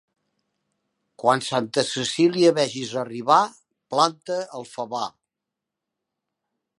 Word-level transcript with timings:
Quan 1.23 1.43
Santa 1.47 1.83
Cecília 1.89 2.53
vegis 2.59 2.95
arribar, 3.03 3.39
planta 3.95 4.39
el 4.61 4.69
favar. 4.73 5.05